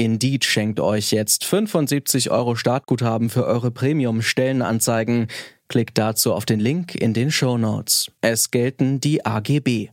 Indeed 0.00 0.46
schenkt 0.46 0.80
euch 0.80 1.10
jetzt 1.10 1.44
75 1.44 2.30
Euro 2.30 2.54
Startguthaben 2.54 3.28
für 3.28 3.44
eure 3.44 3.70
Premium-Stellenanzeigen. 3.70 5.26
Klickt 5.68 5.98
dazu 5.98 6.32
auf 6.32 6.46
den 6.46 6.58
Link 6.58 6.94
in 6.94 7.12
den 7.12 7.30
Show 7.30 7.58
Notes. 7.58 8.10
Es 8.22 8.50
gelten 8.50 9.00
die 9.00 9.26
AGB. 9.26 9.90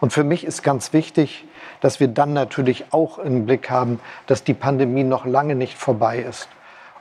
Und 0.00 0.14
für 0.14 0.24
mich 0.24 0.44
ist 0.44 0.62
ganz 0.62 0.94
wichtig, 0.94 1.44
dass 1.82 2.00
wir 2.00 2.08
dann 2.08 2.32
natürlich 2.32 2.86
auch 2.90 3.18
im 3.18 3.44
Blick 3.44 3.68
haben, 3.68 4.00
dass 4.26 4.44
die 4.44 4.54
Pandemie 4.54 5.04
noch 5.04 5.26
lange 5.26 5.54
nicht 5.54 5.76
vorbei 5.76 6.20
ist. 6.20 6.48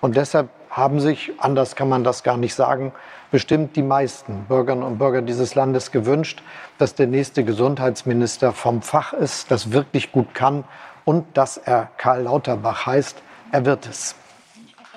Und 0.01 0.17
deshalb 0.17 0.49
haben 0.75 0.99
sich, 0.99 1.31
anders 1.37 1.75
kann 1.75 1.87
man 1.87 2.03
das 2.03 2.23
gar 2.23 2.37
nicht 2.37 2.55
sagen, 2.55 2.91
bestimmt 3.31 3.75
die 3.75 3.83
meisten 3.83 4.45
Bürgerinnen 4.47 4.83
und 4.83 4.97
Bürger 4.97 5.21
dieses 5.21 5.55
Landes 5.55 5.91
gewünscht, 5.91 6.41
dass 6.77 6.95
der 6.95 7.07
nächste 7.07 7.43
Gesundheitsminister 7.43 8.53
vom 8.53 8.81
Fach 8.81 9.13
ist, 9.13 9.51
das 9.51 9.71
wirklich 9.71 10.11
gut 10.11 10.33
kann 10.33 10.63
und 11.05 11.25
dass 11.37 11.57
er 11.57 11.89
Karl 11.97 12.23
Lauterbach 12.23 12.85
heißt. 12.85 13.21
Er 13.51 13.65
wird 13.65 13.87
es. 13.87 14.15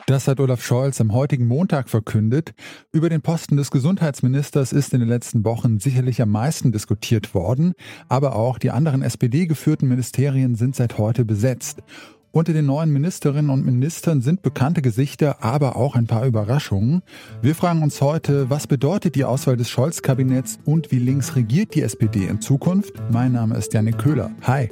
Das 0.08 0.28
hat 0.28 0.38
Olaf 0.38 0.64
Scholz 0.64 1.00
am 1.00 1.12
heutigen 1.12 1.48
Montag 1.48 1.88
verkündet. 1.88 2.54
Über 2.92 3.08
den 3.08 3.22
Posten 3.22 3.56
des 3.56 3.72
Gesundheitsministers 3.72 4.72
ist 4.72 4.94
in 4.94 5.00
den 5.00 5.08
letzten 5.08 5.44
Wochen 5.44 5.80
sicherlich 5.80 6.22
am 6.22 6.30
meisten 6.30 6.70
diskutiert 6.70 7.34
worden, 7.34 7.74
aber 8.08 8.36
auch 8.36 8.58
die 8.58 8.70
anderen 8.70 9.02
SPD-geführten 9.02 9.88
Ministerien 9.88 10.54
sind 10.54 10.76
seit 10.76 10.96
heute 10.96 11.24
besetzt. 11.24 11.82
Unter 12.36 12.52
den 12.52 12.66
neuen 12.66 12.92
Ministerinnen 12.92 13.50
und 13.50 13.64
Ministern 13.64 14.20
sind 14.20 14.42
bekannte 14.42 14.82
Gesichter, 14.82 15.42
aber 15.42 15.74
auch 15.74 15.94
ein 15.94 16.06
paar 16.06 16.26
Überraschungen. 16.26 17.00
Wir 17.40 17.54
fragen 17.54 17.82
uns 17.82 18.02
heute, 18.02 18.50
was 18.50 18.66
bedeutet 18.66 19.14
die 19.14 19.24
Auswahl 19.24 19.56
des 19.56 19.70
Scholz-Kabinetts 19.70 20.58
und 20.66 20.90
wie 20.90 20.98
links 20.98 21.34
regiert 21.34 21.74
die 21.74 21.80
SPD 21.80 22.26
in 22.26 22.42
Zukunft? 22.42 22.92
Mein 23.10 23.32
Name 23.32 23.56
ist 23.56 23.72
Janik 23.72 23.96
Köhler. 23.96 24.32
Hi. 24.42 24.68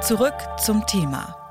Zurück 0.00 0.34
zum 0.58 0.84
Thema. 0.88 1.41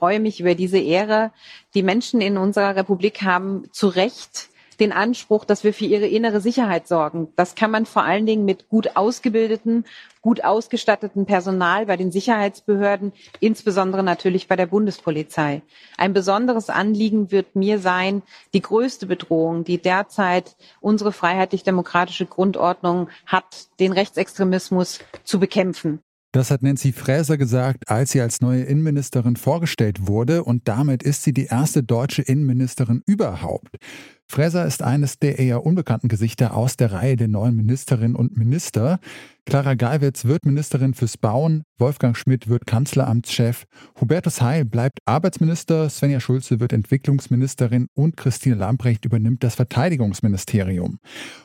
Freue 0.00 0.18
mich 0.18 0.40
über 0.40 0.54
diese 0.54 0.78
Ehre. 0.78 1.30
Die 1.74 1.82
Menschen 1.82 2.22
in 2.22 2.38
unserer 2.38 2.74
Republik 2.74 3.20
haben 3.20 3.68
zu 3.70 3.86
Recht 3.88 4.48
den 4.80 4.92
Anspruch, 4.92 5.44
dass 5.44 5.62
wir 5.62 5.74
für 5.74 5.84
ihre 5.84 6.06
innere 6.06 6.40
Sicherheit 6.40 6.88
sorgen. 6.88 7.28
Das 7.36 7.54
kann 7.54 7.70
man 7.70 7.84
vor 7.84 8.02
allen 8.02 8.24
Dingen 8.24 8.46
mit 8.46 8.70
gut 8.70 8.96
ausgebildeten, 8.96 9.84
gut 10.22 10.42
ausgestatteten 10.42 11.26
Personal 11.26 11.84
bei 11.84 11.98
den 11.98 12.10
Sicherheitsbehörden, 12.10 13.12
insbesondere 13.40 14.02
natürlich 14.02 14.48
bei 14.48 14.56
der 14.56 14.64
Bundespolizei. 14.64 15.60
Ein 15.98 16.14
besonderes 16.14 16.70
Anliegen 16.70 17.30
wird 17.30 17.54
mir 17.54 17.78
sein, 17.78 18.22
die 18.54 18.62
größte 18.62 19.04
Bedrohung, 19.04 19.64
die 19.64 19.76
derzeit 19.76 20.56
unsere 20.80 21.12
freiheitlich-demokratische 21.12 22.24
Grundordnung 22.24 23.10
hat, 23.26 23.68
den 23.80 23.92
Rechtsextremismus 23.92 25.00
zu 25.24 25.38
bekämpfen. 25.38 26.00
Das 26.32 26.52
hat 26.52 26.62
Nancy 26.62 26.92
Faeser 26.92 27.36
gesagt, 27.36 27.88
als 27.88 28.12
sie 28.12 28.20
als 28.20 28.40
neue 28.40 28.62
Innenministerin 28.62 29.34
vorgestellt 29.34 30.06
wurde 30.06 30.44
und 30.44 30.68
damit 30.68 31.02
ist 31.02 31.24
sie 31.24 31.32
die 31.32 31.46
erste 31.46 31.82
deutsche 31.82 32.22
Innenministerin 32.22 33.02
überhaupt. 33.04 33.76
Fräser 34.28 34.64
ist 34.64 34.80
eines 34.80 35.18
der 35.18 35.40
eher 35.40 35.66
unbekannten 35.66 36.06
Gesichter 36.06 36.54
aus 36.54 36.76
der 36.76 36.92
Reihe 36.92 37.16
der 37.16 37.26
neuen 37.26 37.56
Ministerinnen 37.56 38.14
und 38.14 38.36
Minister. 38.36 39.00
Clara 39.50 39.74
Geiwitz 39.74 40.26
wird 40.26 40.46
Ministerin 40.46 40.94
fürs 40.94 41.16
Bauen, 41.16 41.64
Wolfgang 41.76 42.16
Schmidt 42.16 42.46
wird 42.46 42.68
Kanzleramtschef, 42.68 43.64
Hubertus 44.00 44.40
Heil 44.40 44.64
bleibt 44.64 45.00
Arbeitsminister, 45.06 45.90
Svenja 45.90 46.20
Schulze 46.20 46.60
wird 46.60 46.72
Entwicklungsministerin 46.72 47.88
und 47.94 48.16
Christine 48.16 48.54
Lambrecht 48.54 49.04
übernimmt 49.04 49.42
das 49.42 49.56
Verteidigungsministerium. 49.56 51.00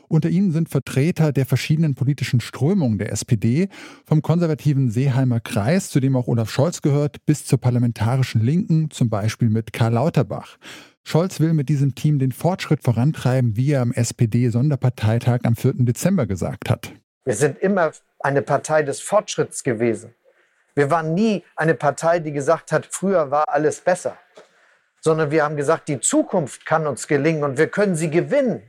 Unter 0.08 0.30
ihnen 0.30 0.52
sind 0.52 0.70
Vertreter 0.70 1.34
der 1.34 1.48
verschiedenen 1.48 1.96
politischen 1.96 2.42
Strömungen 2.42 3.00
der 3.00 3.12
SPD, 3.12 3.70
vom 4.06 4.22
konservativen 4.22 4.92
Seeheimer 4.92 5.40
Kreis, 5.40 5.90
zu 5.90 6.00
dem 6.00 6.16
auch 6.16 6.28
Olaf 6.28 6.52
Scholz 6.52 6.84
gehört, 6.84 7.26
bis 7.26 7.44
zur 7.46 7.60
parlamentarischen 7.60 8.40
Linken, 8.40 8.92
zum 8.92 9.10
Beispiel 9.10 9.50
mit 9.50 9.74
Karl 9.74 9.94
Lauterbach. 9.94 10.58
Scholz 11.04 11.40
will 11.40 11.54
mit 11.54 11.70
diesem 11.70 11.96
Team 11.96 12.20
den 12.20 12.34
Fortschritt 12.34 12.84
vorantreiben, 12.84 13.58
wie 13.58 13.72
er 13.72 13.82
am 13.82 13.92
SPD-Sonderparteitag 13.92 15.40
am 15.42 15.56
4. 15.56 15.74
Dezember 15.80 16.28
gesagt 16.28 16.70
hat. 16.70 16.94
Wir 17.26 17.36
sind 17.36 17.58
immer 17.58 17.92
eine 18.20 18.42
Partei 18.42 18.84
des 18.84 19.02
Fortschritts 19.02 19.64
gewesen. 19.64 20.14
Wir 20.76 20.92
waren 20.92 21.14
nie 21.14 21.44
eine 21.56 21.74
Partei, 21.74 22.20
die 22.20 22.32
gesagt 22.32 22.72
hat, 22.72 22.86
früher 22.86 23.32
war 23.32 23.50
alles 23.50 23.82
besser, 23.82 24.18
sondern 25.02 25.32
wir 25.32 25.44
haben 25.44 25.56
gesagt, 25.56 25.88
die 25.88 26.00
Zukunft 26.00 26.66
kann 26.66 26.86
uns 26.86 27.08
gelingen 27.08 27.44
und 27.44 27.58
wir 27.58 27.68
können 27.68 27.96
sie 27.96 28.10
gewinnen. 28.10 28.62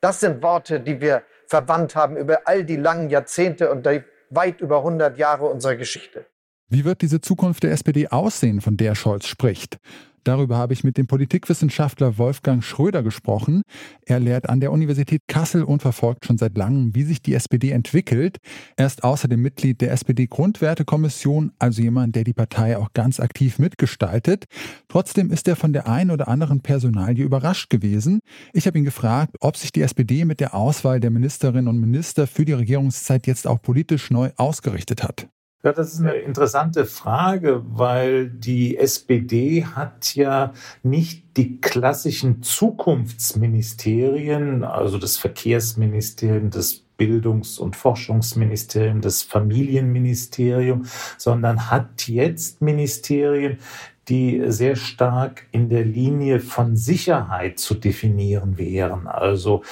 Das 0.00 0.20
sind 0.20 0.42
Worte, 0.42 0.80
die 0.80 1.00
wir 1.00 1.22
verwandt 1.48 1.96
haben 1.96 2.16
über 2.16 2.42
all 2.44 2.64
die 2.64 2.76
langen 2.76 3.10
Jahrzehnte 3.10 3.70
und 3.70 3.86
die 3.86 4.04
weit 4.30 4.60
über 4.60 4.78
100 4.78 5.18
Jahre 5.18 5.46
unserer 5.46 5.76
Geschichte. 5.76 6.26
Wie 6.68 6.84
wird 6.84 7.02
diese 7.02 7.20
Zukunft 7.20 7.62
der 7.62 7.72
SPD 7.72 8.08
aussehen, 8.08 8.60
von 8.60 8.76
der 8.76 8.94
Scholz 8.94 9.26
spricht? 9.26 9.78
Darüber 10.26 10.56
habe 10.56 10.72
ich 10.72 10.82
mit 10.82 10.96
dem 10.96 11.06
Politikwissenschaftler 11.06 12.18
Wolfgang 12.18 12.64
Schröder 12.64 13.04
gesprochen. 13.04 13.62
Er 14.04 14.18
lehrt 14.18 14.48
an 14.48 14.58
der 14.58 14.72
Universität 14.72 15.22
Kassel 15.28 15.62
und 15.62 15.82
verfolgt 15.82 16.26
schon 16.26 16.36
seit 16.36 16.58
langem, 16.58 16.96
wie 16.96 17.04
sich 17.04 17.22
die 17.22 17.32
SPD 17.32 17.70
entwickelt. 17.70 18.38
Er 18.76 18.86
ist 18.86 19.04
außerdem 19.04 19.40
Mitglied 19.40 19.80
der 19.80 19.92
SPD-Grundwertekommission, 19.92 21.52
also 21.60 21.80
jemand, 21.80 22.16
der 22.16 22.24
die 22.24 22.32
Partei 22.32 22.76
auch 22.76 22.92
ganz 22.92 23.20
aktiv 23.20 23.60
mitgestaltet. 23.60 24.46
Trotzdem 24.88 25.30
ist 25.30 25.46
er 25.46 25.54
von 25.54 25.72
der 25.72 25.86
einen 25.86 26.10
oder 26.10 26.26
anderen 26.26 26.60
Personalie 26.60 27.24
überrascht 27.24 27.70
gewesen. 27.70 28.18
Ich 28.52 28.66
habe 28.66 28.78
ihn 28.78 28.84
gefragt, 28.84 29.36
ob 29.38 29.56
sich 29.56 29.70
die 29.70 29.82
SPD 29.82 30.24
mit 30.24 30.40
der 30.40 30.56
Auswahl 30.56 30.98
der 30.98 31.12
Ministerinnen 31.12 31.68
und 31.68 31.78
Minister 31.78 32.26
für 32.26 32.44
die 32.44 32.52
Regierungszeit 32.52 33.28
jetzt 33.28 33.46
auch 33.46 33.62
politisch 33.62 34.10
neu 34.10 34.30
ausgerichtet 34.36 35.04
hat. 35.04 35.28
Ja, 35.66 35.72
das 35.72 35.94
ist 35.94 36.00
eine 36.00 36.14
interessante 36.14 36.86
Frage, 36.86 37.64
weil 37.66 38.30
die 38.30 38.78
SPD 38.78 39.64
hat 39.64 40.14
ja 40.14 40.52
nicht 40.84 41.36
die 41.36 41.60
klassischen 41.60 42.44
Zukunftsministerien, 42.44 44.62
also 44.62 44.96
das 44.96 45.16
Verkehrsministerium, 45.16 46.50
das 46.50 46.84
Bildungs- 46.96 47.58
und 47.58 47.74
Forschungsministerium, 47.74 49.00
das 49.00 49.22
Familienministerium, 49.22 50.86
sondern 51.18 51.68
hat 51.68 52.06
jetzt 52.06 52.62
Ministerien, 52.62 53.58
die 54.06 54.44
sehr 54.46 54.76
stark 54.76 55.48
in 55.50 55.68
der 55.68 55.84
Linie 55.84 56.38
von 56.38 56.76
Sicherheit 56.76 57.58
zu 57.58 57.74
definieren 57.74 58.56
wären. 58.56 59.08
Also 59.08 59.64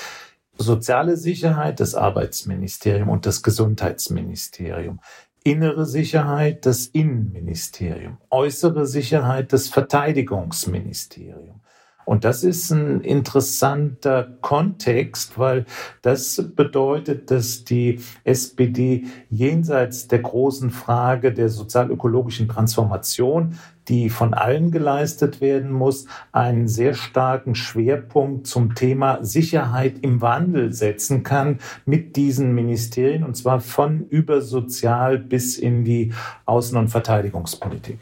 soziale 0.58 1.16
Sicherheit, 1.16 1.78
das 1.78 1.94
Arbeitsministerium 1.94 3.08
und 3.08 3.26
das 3.26 3.44
Gesundheitsministerium 3.44 4.98
innere 5.44 5.84
Sicherheit 5.84 6.66
das 6.66 6.86
Innenministerium, 6.86 8.16
äußere 8.30 8.86
Sicherheit 8.86 9.52
das 9.52 9.68
Verteidigungsministerium. 9.68 11.60
Und 12.06 12.24
das 12.24 12.44
ist 12.44 12.70
ein 12.70 13.00
interessanter 13.00 14.36
Kontext, 14.40 15.38
weil 15.38 15.64
das 16.02 16.50
bedeutet, 16.54 17.30
dass 17.30 17.64
die 17.64 18.00
SPD 18.24 19.06
jenseits 19.30 20.08
der 20.08 20.18
großen 20.18 20.70
Frage 20.70 21.32
der 21.32 21.48
sozialökologischen 21.48 22.48
Transformation 22.48 23.58
die 23.88 24.10
von 24.10 24.34
allen 24.34 24.70
geleistet 24.70 25.40
werden 25.40 25.70
muss, 25.70 26.06
einen 26.32 26.68
sehr 26.68 26.94
starken 26.94 27.54
Schwerpunkt 27.54 28.46
zum 28.46 28.74
Thema 28.74 29.22
Sicherheit 29.24 29.98
im 30.02 30.20
Wandel 30.20 30.72
setzen 30.72 31.22
kann 31.22 31.58
mit 31.84 32.16
diesen 32.16 32.54
Ministerien, 32.54 33.24
und 33.24 33.36
zwar 33.36 33.60
von 33.60 34.06
über 34.08 34.40
Sozial 34.40 35.18
bis 35.18 35.58
in 35.58 35.84
die 35.84 36.12
Außen- 36.46 36.78
und 36.78 36.88
Verteidigungspolitik. 36.88 37.98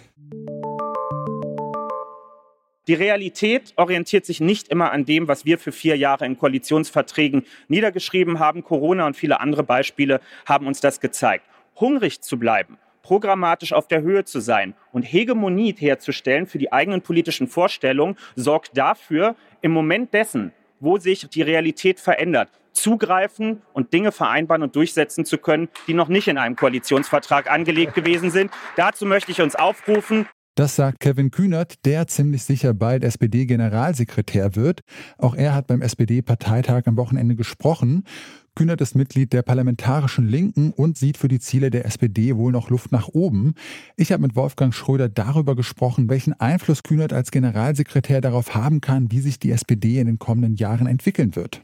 Die 2.88 2.94
Realität 2.94 3.74
orientiert 3.76 4.26
sich 4.26 4.40
nicht 4.40 4.68
immer 4.68 4.90
an 4.90 5.04
dem, 5.04 5.28
was 5.28 5.44
wir 5.44 5.58
für 5.58 5.70
vier 5.70 5.96
Jahre 5.96 6.26
in 6.26 6.36
Koalitionsverträgen 6.36 7.44
niedergeschrieben 7.68 8.40
haben. 8.40 8.64
Corona 8.64 9.06
und 9.06 9.16
viele 9.16 9.38
andere 9.40 9.62
Beispiele 9.62 10.20
haben 10.46 10.66
uns 10.66 10.80
das 10.80 10.98
gezeigt. 10.98 11.44
Hungrig 11.78 12.22
zu 12.22 12.38
bleiben 12.38 12.78
programmatisch 13.02 13.72
auf 13.72 13.88
der 13.88 14.02
Höhe 14.02 14.24
zu 14.24 14.40
sein 14.40 14.74
und 14.92 15.02
Hegemonie 15.02 15.74
herzustellen 15.76 16.46
für 16.46 16.58
die 16.58 16.72
eigenen 16.72 17.02
politischen 17.02 17.48
Vorstellungen, 17.48 18.16
sorgt 18.36 18.76
dafür, 18.76 19.36
im 19.60 19.72
Moment 19.72 20.14
dessen, 20.14 20.52
wo 20.80 20.98
sich 20.98 21.28
die 21.28 21.42
Realität 21.42 22.00
verändert, 22.00 22.48
zugreifen 22.72 23.62
und 23.72 23.92
Dinge 23.92 24.12
vereinbaren 24.12 24.62
und 24.62 24.74
durchsetzen 24.74 25.24
zu 25.24 25.38
können, 25.38 25.68
die 25.86 25.94
noch 25.94 26.08
nicht 26.08 26.28
in 26.28 26.38
einem 26.38 26.56
Koalitionsvertrag 26.56 27.50
angelegt 27.50 27.94
gewesen 27.94 28.30
sind. 28.30 28.50
Dazu 28.76 29.06
möchte 29.06 29.30
ich 29.30 29.40
uns 29.40 29.54
aufrufen, 29.54 30.26
das 30.54 30.76
sagt 30.76 31.00
Kevin 31.00 31.30
Kühnert, 31.30 31.86
der 31.86 32.06
ziemlich 32.08 32.42
sicher 32.42 32.74
bald 32.74 33.04
SPD-Generalsekretär 33.04 34.54
wird. 34.54 34.80
Auch 35.16 35.34
er 35.34 35.54
hat 35.54 35.66
beim 35.66 35.80
SPD-Parteitag 35.80 36.82
am 36.84 36.98
Wochenende 36.98 37.36
gesprochen. 37.36 38.04
Kühnert 38.54 38.82
ist 38.82 38.94
Mitglied 38.94 39.32
der 39.32 39.40
Parlamentarischen 39.40 40.28
Linken 40.28 40.72
und 40.72 40.98
sieht 40.98 41.16
für 41.16 41.28
die 41.28 41.40
Ziele 41.40 41.70
der 41.70 41.86
SPD 41.86 42.36
wohl 42.36 42.52
noch 42.52 42.68
Luft 42.68 42.92
nach 42.92 43.08
oben. 43.08 43.54
Ich 43.96 44.12
habe 44.12 44.20
mit 44.22 44.36
Wolfgang 44.36 44.74
Schröder 44.74 45.08
darüber 45.08 45.56
gesprochen, 45.56 46.10
welchen 46.10 46.38
Einfluss 46.38 46.82
Kühnert 46.82 47.14
als 47.14 47.30
Generalsekretär 47.30 48.20
darauf 48.20 48.54
haben 48.54 48.82
kann, 48.82 49.10
wie 49.10 49.20
sich 49.20 49.38
die 49.38 49.52
SPD 49.52 49.98
in 49.98 50.06
den 50.06 50.18
kommenden 50.18 50.56
Jahren 50.56 50.86
entwickeln 50.86 51.34
wird. 51.34 51.62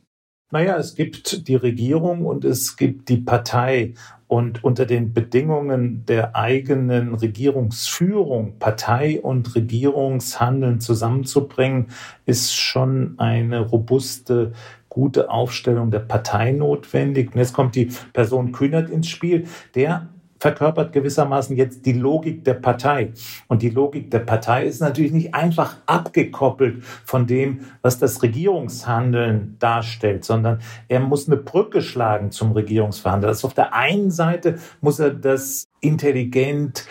Naja, 0.51 0.79
es 0.79 0.95
gibt 0.95 1.47
die 1.47 1.57
Regierung 1.57 2.25
und 2.25 2.47
es 2.47 2.79
gibt 2.79 3.11
die 3.11 3.19
Partei. 3.19 3.93
Und 4.29 4.65
unter 4.65 4.87
den 4.87 5.13
Bedingungen 5.13 6.07
der 6.07 6.37
eigenen 6.37 7.15
Regierungsführung 7.15 8.59
Partei 8.59 9.21
und 9.21 9.55
Regierungshandeln 9.55 10.81
zusammenzubringen, 10.81 11.89
ist 12.25 12.55
schon 12.55 13.15
eine 13.19 13.61
robuste 13.61 14.53
gute 14.99 15.31
Aufstellung 15.31 15.93
der 15.93 16.01
Partei 16.01 16.51
notwendig. 16.51 17.33
Und 17.33 17.39
jetzt 17.39 17.53
kommt 17.53 17.77
die 17.77 17.93
Person 18.13 18.51
Kühnert 18.51 18.91
ins 18.91 19.07
Spiel, 19.07 19.47
der 19.77 20.09
verkörpert 20.41 20.93
gewissermaßen 20.93 21.57
jetzt 21.57 21.87
die 21.87 21.93
Logik 21.93 22.45
der 22.45 22.55
Partei. 22.55 23.13
Und 23.47 23.63
die 23.63 23.71
Logik 23.71 24.11
der 24.11 24.19
Partei 24.19 24.65
ist 24.65 24.81
natürlich 24.81 25.13
nicht 25.13 25.35
einfach 25.35 25.77
abgekoppelt 25.87 26.83
von 27.05 27.29
dem, 27.29 27.61
was 27.81 28.01
das 28.01 28.25
Regierungshandeln 28.25 29.55
darstellt, 29.61 30.25
sondern 30.25 30.61
er 30.89 30.99
muss 30.99 31.29
eine 31.29 31.37
Brücke 31.37 31.81
schlagen 31.81 32.33
zum 32.33 32.51
Regierungsverhandeln. 32.51 33.29
Also 33.29 33.47
auf 33.47 33.55
der 33.55 33.75
einen 33.75 34.11
Seite 34.11 34.59
muss 34.81 34.99
er 34.99 35.11
das 35.11 35.65
intelligent 35.81 36.87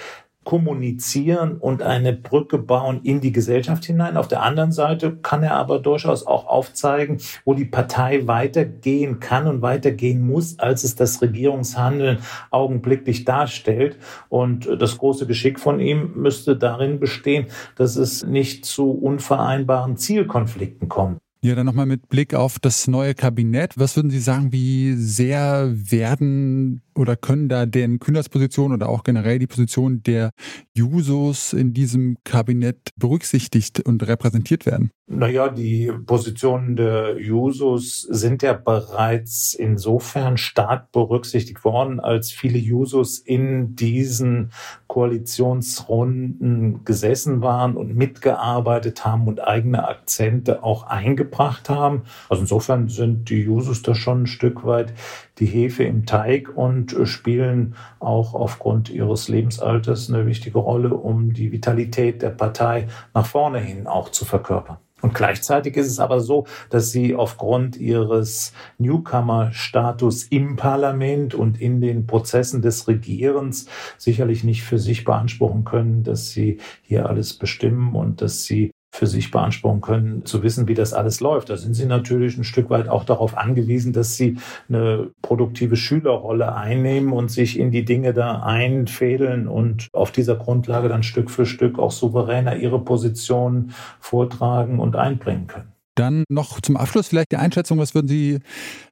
kommunizieren 0.48 1.58
und 1.58 1.82
eine 1.82 2.14
Brücke 2.14 2.58
bauen 2.58 3.02
in 3.04 3.20
die 3.20 3.34
Gesellschaft 3.34 3.84
hinein. 3.84 4.16
Auf 4.16 4.30
der 4.30 4.44
anderen 4.44 4.72
Seite 4.72 5.18
kann 5.18 5.44
er 5.44 5.56
aber 5.56 5.80
durchaus 5.80 6.26
auch 6.26 6.48
aufzeigen, 6.48 7.18
wo 7.44 7.54
die 7.54 7.66
Partei 7.66 8.28
weitergehen 8.28 9.20
kann 9.20 9.46
und 9.46 9.62
weitergehen 9.62 10.26
muss, 10.26 10.58
als 10.58 10.86
es 10.86 10.96
das 10.96 11.22
Regierungshandeln 11.22 12.20
augenblicklich 12.50 13.26
darstellt. 13.26 13.98
Und 14.30 14.70
das 14.80 14.98
große 14.98 15.28
Geschick 15.28 15.60
von 15.60 15.82
ihm 15.82 16.14
müsste 16.16 16.56
darin 16.56 17.02
bestehen, 17.02 17.48
dass 17.76 17.98
es 17.98 18.26
nicht 18.26 18.64
zu 18.64 18.92
unvereinbaren 18.92 19.98
Zielkonflikten 19.98 20.88
kommt. 20.88 21.18
Ja, 21.42 21.56
dann 21.56 21.66
nochmal 21.66 21.86
mit 21.86 22.10
Blick 22.10 22.34
auf 22.34 22.58
das 22.58 22.88
neue 22.88 23.14
Kabinett. 23.14 23.78
Was 23.78 23.96
würden 23.96 24.10
Sie 24.10 24.20
sagen, 24.20 24.52
wie 24.52 24.94
sehr 24.94 25.72
werden 25.72 26.82
oder 26.98 27.16
können 27.16 27.50
da 27.50 27.66
den 27.66 28.00
Kühners 28.00 28.30
Position 28.30 28.74
oder 28.74 28.90
auch 28.90 29.04
generell 29.04 29.40
die 29.40 29.48
Position 29.48 30.02
der 30.04 30.32
Jusos 30.74 31.54
in 31.54 31.74
diesem 31.74 32.18
Kabinett 32.24 32.90
berücksichtigt 32.98 33.80
und 33.80 34.08
repräsentiert 34.08 34.66
werden? 34.66 34.92
Naja, 35.10 35.48
die 35.48 35.90
Positionen 36.06 36.76
der 36.76 37.18
Jusos 37.18 38.02
sind 38.02 38.44
ja 38.44 38.52
bereits 38.52 39.54
insofern 39.54 40.36
stark 40.36 40.92
berücksichtigt 40.92 41.64
worden, 41.64 42.02
als 42.02 42.30
viele 42.30 42.58
Jusos 42.58 43.18
in 43.18 43.76
diesen 43.76 44.52
Koalitionsrunden 44.88 46.84
gesessen 46.84 47.42
waren 47.42 47.78
und 47.78 47.96
mitgearbeitet 47.96 49.06
haben 49.06 49.28
und 49.28 49.40
eigene 49.40 49.88
Akzente 49.88 50.64
auch 50.64 50.84
eingebracht 50.84 51.70
haben. 51.70 52.02
Also 52.28 52.42
insofern 52.42 52.90
sind 52.90 53.30
die 53.30 53.44
Jusos 53.44 53.84
da 53.84 53.96
schon 53.96 54.24
ein 54.24 54.28
Stück 54.28 54.66
weit 54.66 54.94
die 55.40 55.46
Hefe 55.46 55.84
im 55.84 56.06
Teig 56.06 56.50
und 56.56 56.87
spielen 57.06 57.76
auch 58.00 58.34
aufgrund 58.34 58.90
ihres 58.90 59.28
Lebensalters 59.28 60.10
eine 60.10 60.26
wichtige 60.26 60.60
Rolle, 60.60 60.94
um 60.94 61.34
die 61.34 61.52
Vitalität 61.52 62.22
der 62.22 62.30
Partei 62.30 62.88
nach 63.14 63.26
vorne 63.26 63.60
hin 63.60 63.88
auch 63.88 64.10
zu 64.10 64.26
verkörpern. 64.26 64.78
Und 65.02 65.14
gleichzeitig 65.14 65.78
ist 65.78 65.88
es 65.88 66.00
aber 66.00 66.20
so, 66.20 66.48
dass 66.72 66.92
sie 66.92 67.16
aufgrund 67.16 67.78
ihres 67.78 68.52
Newcomer-Status 68.80 70.24
im 70.24 70.56
Parlament 70.56 71.36
und 71.36 71.62
in 71.62 71.82
den 71.82 72.08
Prozessen 72.08 72.64
des 72.64 72.88
Regierens 72.88 73.68
sicherlich 74.00 74.44
nicht 74.44 74.64
für 74.64 74.80
sich 74.80 75.04
beanspruchen 75.04 75.66
können, 75.66 76.04
dass 76.04 76.32
sie 76.32 76.60
hier 76.82 77.08
alles 77.08 77.36
bestimmen 77.36 77.96
und 77.96 78.22
dass 78.22 78.46
sie 78.46 78.72
für 78.98 79.08
sich 79.08 79.30
beanspruchen 79.30 79.82
können, 79.82 80.26
zu 80.26 80.42
wissen, 80.42 80.68
wie 80.68 80.74
das 80.74 80.94
alles 80.94 81.20
läuft. 81.20 81.50
Da 81.50 81.58
sind 81.58 81.76
sie 81.76 81.86
natürlich 81.86 82.38
ein 82.38 82.44
Stück 82.44 82.72
weit 82.72 82.90
auch 82.90 83.04
darauf 83.04 83.38
angewiesen, 83.38 83.94
dass 83.94 84.18
sie 84.18 84.38
eine 84.70 85.12
produktive 85.22 85.76
Schülerrolle 85.76 86.56
einnehmen 86.56 87.14
und 87.14 87.30
sich 87.30 87.60
in 87.60 87.70
die 87.70 87.86
Dinge 87.86 88.14
da 88.14 88.42
einfädeln 88.42 89.48
und 89.48 89.88
auf 89.94 90.12
dieser 90.12 90.36
Grundlage 90.36 90.90
dann 90.90 91.04
Stück 91.04 91.30
für 91.30 91.46
Stück 91.46 91.78
auch 91.78 91.92
souveräner 91.92 92.56
ihre 92.56 92.80
Position 92.84 93.72
vortragen 94.00 94.80
und 94.80 94.96
einbringen 94.96 95.46
können. 95.46 95.77
Dann 95.98 96.26
noch 96.30 96.62
zum 96.62 96.78
Abschluss 96.78 97.08
vielleicht 97.08 97.32
die 97.32 97.38
Einschätzung, 97.38 97.80
was 97.80 97.96
würden 97.96 98.08
Sie 98.08 98.38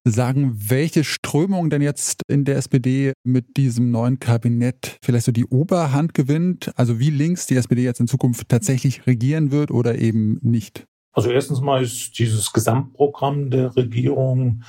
sagen, 0.04 0.56
welche 0.58 1.04
Strömung 1.04 1.70
denn 1.70 1.84
jetzt 1.84 2.24
in 2.28 2.46
der 2.46 2.58
SPD 2.58 3.14
mit 3.24 3.58
diesem 3.58 3.92
neuen 3.92 4.20
Kabinett 4.20 4.98
vielleicht 5.04 5.26
so 5.26 5.32
die 5.32 5.46
Oberhand 5.46 6.16
gewinnt? 6.16 6.72
Also 6.76 7.00
wie 7.00 7.12
links 7.12 7.46
die 7.46 7.58
SPD 7.58 7.84
jetzt 7.84 8.00
in 8.00 8.08
Zukunft 8.08 8.50
tatsächlich 8.50 9.06
regieren 9.06 9.52
wird 9.52 9.70
oder 9.70 10.00
eben 10.00 10.40
nicht? 10.42 10.86
Also 11.14 11.30
erstens 11.30 11.62
mal 11.62 11.84
ist 11.84 12.18
dieses 12.18 12.52
Gesamtprogramm 12.52 13.52
der 13.52 13.76
Regierung 13.76 14.64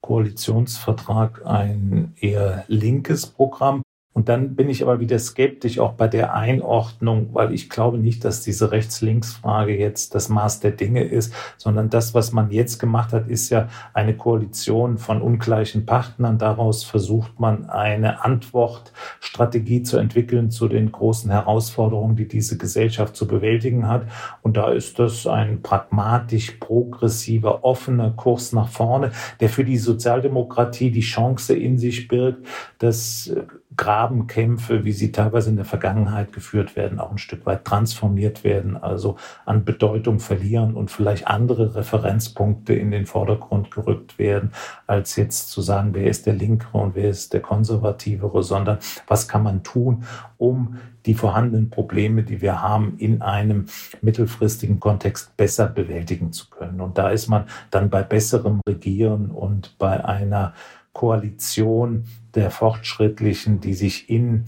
Koalitionsvertrag 0.00 1.46
ein 1.46 2.14
eher 2.18 2.64
linkes 2.68 3.26
Programm. 3.26 3.82
Und 4.14 4.28
dann 4.28 4.54
bin 4.54 4.70
ich 4.70 4.82
aber 4.84 5.00
wieder 5.00 5.18
skeptisch 5.18 5.80
auch 5.80 5.94
bei 5.94 6.06
der 6.06 6.34
Einordnung, 6.34 7.30
weil 7.32 7.52
ich 7.52 7.68
glaube 7.68 7.98
nicht, 7.98 8.24
dass 8.24 8.42
diese 8.42 8.70
Rechts-Links-Frage 8.70 9.76
jetzt 9.76 10.14
das 10.14 10.28
Maß 10.28 10.60
der 10.60 10.70
Dinge 10.70 11.02
ist, 11.02 11.34
sondern 11.56 11.90
das, 11.90 12.14
was 12.14 12.30
man 12.30 12.52
jetzt 12.52 12.78
gemacht 12.78 13.12
hat, 13.12 13.28
ist 13.28 13.50
ja 13.50 13.68
eine 13.92 14.16
Koalition 14.16 14.98
von 14.98 15.20
ungleichen 15.20 15.84
Partnern. 15.84 16.38
Daraus 16.38 16.84
versucht 16.84 17.40
man 17.40 17.68
eine 17.68 18.24
Antwortstrategie 18.24 19.82
zu 19.82 19.98
entwickeln 19.98 20.52
zu 20.52 20.68
den 20.68 20.92
großen 20.92 21.32
Herausforderungen, 21.32 22.14
die 22.14 22.28
diese 22.28 22.56
Gesellschaft 22.56 23.16
zu 23.16 23.26
bewältigen 23.26 23.88
hat. 23.88 24.06
Und 24.42 24.56
da 24.56 24.70
ist 24.70 25.00
das 25.00 25.26
ein 25.26 25.60
pragmatisch 25.62 26.52
progressiver, 26.52 27.64
offener 27.64 28.12
Kurs 28.12 28.52
nach 28.52 28.68
vorne, 28.68 29.10
der 29.40 29.48
für 29.48 29.64
die 29.64 29.76
Sozialdemokratie 29.78 30.92
die 30.92 31.00
Chance 31.00 31.56
in 31.56 31.78
sich 31.78 32.06
birgt, 32.06 32.46
dass 32.78 33.34
Grabenkämpfe, 33.76 34.84
wie 34.84 34.92
sie 34.92 35.12
teilweise 35.12 35.50
in 35.50 35.56
der 35.56 35.64
Vergangenheit 35.64 36.32
geführt 36.32 36.76
werden, 36.76 37.00
auch 37.00 37.10
ein 37.10 37.18
Stück 37.18 37.44
weit 37.46 37.64
transformiert 37.64 38.44
werden, 38.44 38.76
also 38.76 39.16
an 39.44 39.64
Bedeutung 39.64 40.20
verlieren 40.20 40.74
und 40.74 40.90
vielleicht 40.90 41.26
andere 41.26 41.74
Referenzpunkte 41.74 42.74
in 42.74 42.90
den 42.90 43.06
Vordergrund 43.06 43.70
gerückt 43.70 44.18
werden, 44.18 44.52
als 44.86 45.16
jetzt 45.16 45.50
zu 45.50 45.60
sagen, 45.60 45.90
wer 45.92 46.08
ist 46.08 46.26
der 46.26 46.34
Linkere 46.34 46.78
und 46.78 46.94
wer 46.94 47.10
ist 47.10 47.32
der 47.32 47.40
Konservativere, 47.40 48.42
sondern 48.42 48.78
was 49.06 49.28
kann 49.28 49.42
man 49.42 49.62
tun, 49.62 50.04
um 50.38 50.78
die 51.06 51.14
vorhandenen 51.14 51.70
Probleme, 51.70 52.22
die 52.22 52.40
wir 52.40 52.62
haben, 52.62 52.96
in 52.98 53.22
einem 53.22 53.66
mittelfristigen 54.00 54.80
Kontext 54.80 55.36
besser 55.36 55.66
bewältigen 55.66 56.32
zu 56.32 56.48
können. 56.48 56.80
Und 56.80 56.96
da 56.98 57.10
ist 57.10 57.28
man 57.28 57.44
dann 57.70 57.90
bei 57.90 58.02
besserem 58.02 58.60
Regieren 58.66 59.30
und 59.30 59.76
bei 59.78 60.04
einer 60.04 60.54
Koalition 60.92 62.04
der 62.34 62.50
Fortschrittlichen, 62.50 63.60
die 63.60 63.74
sich 63.74 64.10
in 64.10 64.44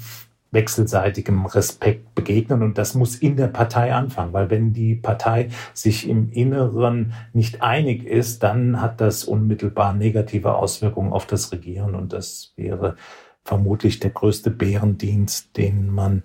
wechselseitigem 0.50 1.46
Respekt 1.46 2.14
begegnen. 2.14 2.62
Und 2.62 2.78
das 2.78 2.94
muss 2.94 3.16
in 3.16 3.36
der 3.36 3.48
Partei 3.48 3.92
anfangen, 3.92 4.32
weil 4.32 4.50
wenn 4.50 4.72
die 4.72 4.94
Partei 4.94 5.50
sich 5.74 6.08
im 6.08 6.30
Inneren 6.30 7.12
nicht 7.32 7.62
einig 7.62 8.04
ist, 8.04 8.42
dann 8.42 8.80
hat 8.80 9.00
das 9.00 9.24
unmittelbar 9.24 9.92
negative 9.92 10.54
Auswirkungen 10.54 11.12
auf 11.12 11.26
das 11.26 11.52
Regieren. 11.52 11.94
Und 11.94 12.12
das 12.12 12.52
wäre 12.56 12.96
vermutlich 13.44 14.00
der 14.00 14.10
größte 14.10 14.50
Bärendienst, 14.50 15.56
den 15.56 15.90
man 15.90 16.22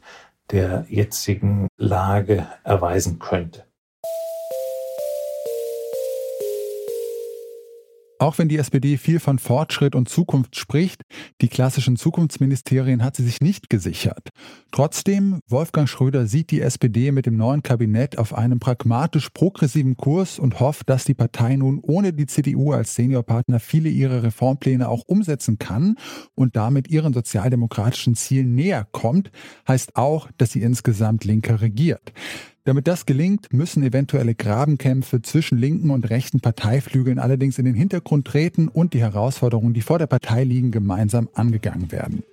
der 0.52 0.86
jetzigen 0.90 1.68
Lage 1.78 2.48
erweisen 2.64 3.20
könnte. 3.20 3.66
Auch 8.22 8.38
wenn 8.38 8.50
die 8.50 8.60
SPD 8.60 8.98
viel 8.98 9.20
von 9.20 9.40
Fortschritt 9.40 9.96
und 9.96 10.08
Zukunft 10.08 10.56
spricht, 10.56 11.02
die 11.42 11.48
klassischen 11.48 11.96
Zukunftsministerien 11.96 13.04
hat 13.04 13.16
sie 13.16 13.24
sich 13.24 13.42
nicht 13.42 13.68
gesichert. 13.68 14.30
Trotzdem, 14.72 15.40
Wolfgang 15.48 15.90
Schröder 15.90 16.28
sieht 16.28 16.52
die 16.52 16.62
SPD 16.62 17.12
mit 17.12 17.26
dem 17.26 17.36
neuen 17.36 17.64
Kabinett 17.64 18.20
auf 18.20 18.36
einem 18.36 18.60
pragmatisch 18.60 19.32
progressiven 19.32 19.98
Kurs 19.98 20.38
und 20.38 20.60
hofft, 20.60 20.88
dass 20.88 21.04
die 21.04 21.16
Partei 21.16 21.56
nun 21.56 21.80
ohne 21.82 22.14
die 22.14 22.28
CDU 22.28 22.74
als 22.74 22.94
Seniorpartner 22.94 23.60
viele 23.60 23.90
ihrer 23.90 24.22
Reformpläne 24.22 24.88
auch 24.88 25.02
umsetzen 25.08 25.58
kann 25.58 25.96
und 26.36 26.56
damit 26.56 26.90
ihren 26.90 27.14
sozialdemokratischen 27.14 28.14
Zielen 28.14 28.54
näher 28.54 28.88
kommt, 28.92 29.32
heißt 29.68 29.96
auch, 29.96 30.30
dass 30.38 30.52
sie 30.52 30.62
insgesamt 30.62 31.26
linker 31.26 31.62
regiert. 31.62 32.14
Damit 32.64 32.88
das 32.88 33.08
gelingt, 33.08 33.52
müssen 33.52 33.82
eventuelle 33.82 34.36
Grabenkämpfe 34.36 35.24
zwischen 35.24 35.58
linken 35.58 35.90
und 35.90 36.12
rechten 36.12 36.42
Parteiflügeln 36.42 37.18
allerdings 37.18 37.58
in 37.58 37.66
den 37.66 37.74
Hintergrund 37.74 38.28
treten 38.28 38.68
und 38.68 38.94
die 38.94 39.00
Herausforderungen, 39.00 39.74
die 39.74 39.82
vor 39.82 39.98
der 39.98 40.06
Partei 40.06 40.44
liegen, 40.44 40.70
gemeinsam 40.70 41.28
angegangen 41.34 41.92
werden. 41.92 42.24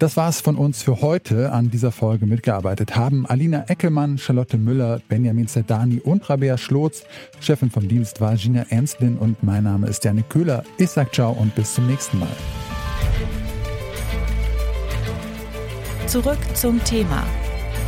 Das 0.00 0.16
war's 0.16 0.40
von 0.40 0.56
uns 0.56 0.82
für 0.82 1.00
heute. 1.00 1.52
An 1.52 1.70
dieser 1.70 1.92
Folge 1.92 2.26
mitgearbeitet 2.26 2.96
haben 2.96 3.24
Alina 3.26 3.64
Eckelmann, 3.68 4.18
Charlotte 4.18 4.58
Müller, 4.58 5.00
Benjamin 5.08 5.46
Zerdani 5.46 6.00
und 6.00 6.28
Rabea 6.28 6.58
Schlotz. 6.58 7.04
Chefin 7.40 7.70
vom 7.70 7.86
Dienst 7.88 8.20
war 8.20 8.36
Gina 8.36 8.66
Ernstlin 8.68 9.16
und 9.16 9.42
mein 9.42 9.64
Name 9.64 9.86
ist 9.86 10.04
Janik 10.04 10.28
Köhler. 10.28 10.64
Ich 10.76 10.90
sag 10.90 11.14
ciao 11.14 11.32
und 11.32 11.54
bis 11.54 11.74
zum 11.74 11.86
nächsten 11.86 12.18
Mal. 12.18 12.28
Zurück 16.06 16.38
zum 16.54 16.82
Thema 16.84 17.24